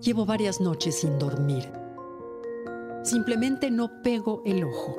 [0.00, 1.72] Llevo varias noches sin dormir.
[3.02, 4.96] Simplemente no pego el ojo.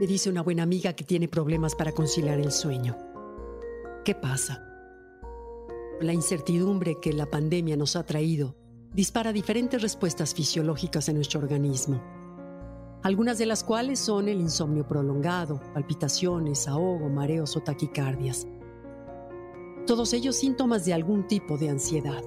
[0.00, 2.96] Me dice una buena amiga que tiene problemas para conciliar el sueño.
[4.04, 4.64] ¿Qué pasa?
[6.00, 8.56] La incertidumbre que la pandemia nos ha traído
[8.92, 12.02] dispara diferentes respuestas fisiológicas en nuestro organismo,
[13.02, 18.46] algunas de las cuales son el insomnio prolongado, palpitaciones, ahogo, mareos o taquicardias.
[19.86, 22.24] Todos ellos síntomas de algún tipo de ansiedad.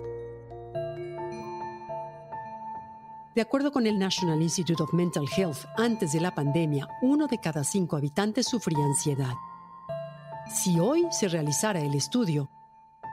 [3.33, 7.37] De acuerdo con el National Institute of Mental Health, antes de la pandemia, uno de
[7.37, 9.35] cada cinco habitantes sufría ansiedad.
[10.53, 12.49] Si hoy se realizara el estudio,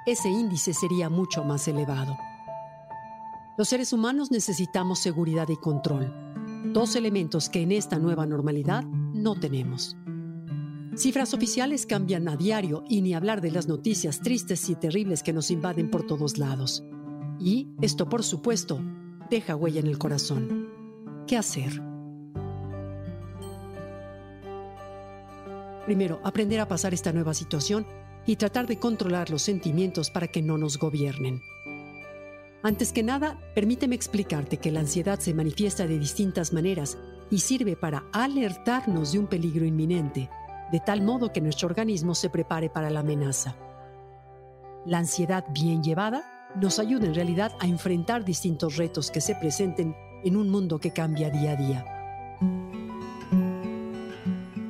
[0.07, 2.19] ese índice sería mucho más elevado.
[3.57, 6.13] Los seres humanos necesitamos seguridad y control,
[6.73, 9.97] dos elementos que en esta nueva normalidad no tenemos.
[10.97, 15.33] Cifras oficiales cambian a diario y ni hablar de las noticias tristes y terribles que
[15.33, 16.83] nos invaden por todos lados.
[17.39, 18.81] Y esto, por supuesto,
[19.31, 20.69] deja huella en el corazón.
[21.27, 21.83] ¿Qué hacer?
[25.85, 27.87] Primero, aprender a pasar esta nueva situación
[28.27, 31.41] y tratar de controlar los sentimientos para que no nos gobiernen.
[32.63, 36.99] Antes que nada, permíteme explicarte que la ansiedad se manifiesta de distintas maneras
[37.31, 40.29] y sirve para alertarnos de un peligro inminente,
[40.73, 43.57] de tal modo que nuestro organismo se prepare para la amenaza.
[44.85, 49.95] La ansiedad bien llevada nos ayuda en realidad a enfrentar distintos retos que se presenten
[50.25, 51.85] en un mundo que cambia día a día.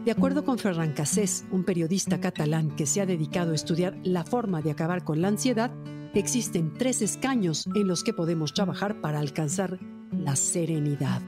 [0.05, 4.25] De acuerdo con Ferran Casés, un periodista catalán que se ha dedicado a estudiar la
[4.25, 5.71] forma de acabar con la ansiedad,
[6.15, 9.79] existen tres escaños en los que podemos trabajar para alcanzar
[10.11, 11.23] la serenidad.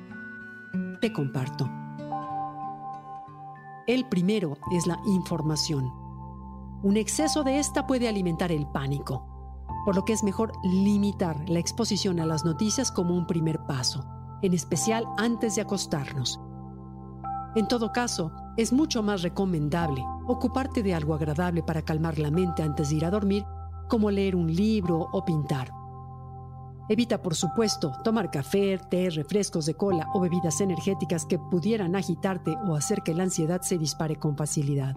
[1.00, 1.70] Te comparto.
[3.86, 5.90] El primero es la información.
[6.82, 9.29] Un exceso de esta puede alimentar el pánico
[9.84, 14.04] por lo que es mejor limitar la exposición a las noticias como un primer paso,
[14.42, 16.40] en especial antes de acostarnos.
[17.54, 22.62] En todo caso, es mucho más recomendable ocuparte de algo agradable para calmar la mente
[22.62, 23.44] antes de ir a dormir,
[23.88, 25.72] como leer un libro o pintar.
[26.88, 32.56] Evita, por supuesto, tomar café, té, refrescos de cola o bebidas energéticas que pudieran agitarte
[32.68, 34.96] o hacer que la ansiedad se dispare con facilidad.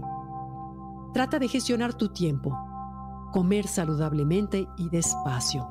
[1.13, 2.57] Trata de gestionar tu tiempo,
[3.33, 5.67] comer saludablemente y despacio,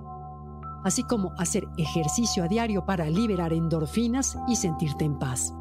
[0.85, 5.55] así como hacer ejercicio a diario para liberar endorfinas y sentirte en paz.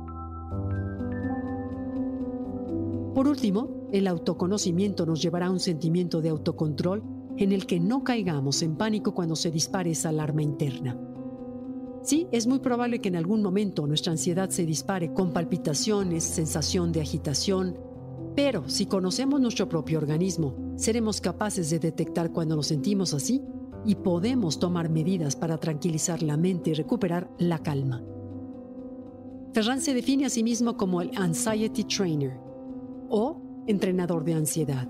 [3.13, 7.03] Por último, el autoconocimiento nos llevará a un sentimiento de autocontrol
[7.37, 10.97] en el que no caigamos en pánico cuando se dispare esa alarma interna.
[12.03, 16.91] Sí, es muy probable que en algún momento nuestra ansiedad se dispare con palpitaciones, sensación
[16.91, 17.77] de agitación,
[18.35, 23.41] pero si conocemos nuestro propio organismo, seremos capaces de detectar cuando nos sentimos así
[23.85, 28.03] y podemos tomar medidas para tranquilizar la mente y recuperar la calma.
[29.53, 32.39] Ferran se define a sí mismo como el Anxiety Trainer
[33.09, 34.87] o entrenador de ansiedad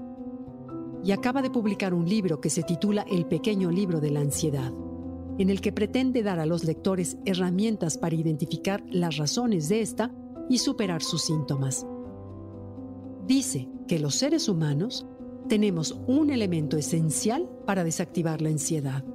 [1.04, 4.72] y acaba de publicar un libro que se titula El pequeño libro de la ansiedad,
[5.40, 10.14] en el que pretende dar a los lectores herramientas para identificar las razones de esta
[10.48, 11.88] y superar sus síntomas
[13.32, 15.08] dice que los seres humanos
[15.48, 19.06] tenemos un elemento esencial para desactivar la ansiedad.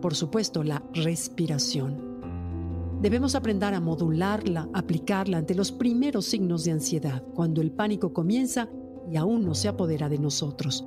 [0.00, 2.20] Por supuesto, la respiración.
[3.02, 8.68] Debemos aprender a modularla, aplicarla ante los primeros signos de ansiedad, cuando el pánico comienza
[9.10, 10.86] y aún no se apodera de nosotros.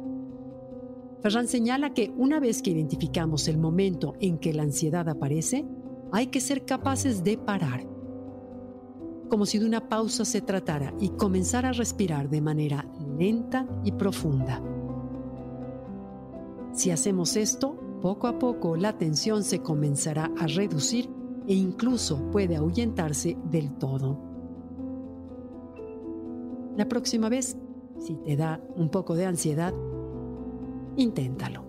[1.21, 5.65] Ferran señala que una vez que identificamos el momento en que la ansiedad aparece,
[6.13, 7.85] hay que ser capaces de parar
[9.29, 12.85] como si de una pausa se tratara y comenzar a respirar de manera
[13.17, 14.61] lenta y profunda.
[16.73, 21.09] Si hacemos esto, poco a poco la tensión se comenzará a reducir
[21.47, 24.17] e incluso puede ahuyentarse del todo.
[26.75, 27.57] La próxima vez,
[27.99, 29.73] si te da un poco de ansiedad,
[30.95, 31.68] inténtalo.